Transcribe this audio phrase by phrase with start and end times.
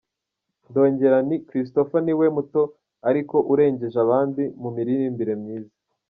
[0.69, 2.61] Ndongera nti ’Christopher niwe muto
[3.09, 5.73] ariko urengeje abandi mu miririmbire myiza’.